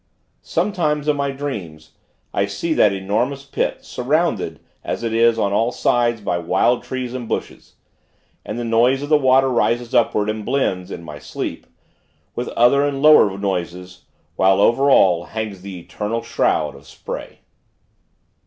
[0.41, 1.91] Sometimes, in my dreams,
[2.33, 7.13] I see that enormous pit, surrounded, as it is, on all sides by wild trees
[7.13, 7.75] and bushes.
[8.43, 11.67] And the noise of the water rises upward, and blends in my sleep
[12.33, 14.05] with other and lower noises;
[14.37, 17.41] while, over all, hangs the eternal shroud of spray.